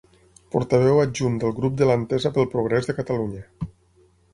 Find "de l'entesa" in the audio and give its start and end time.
1.83-2.35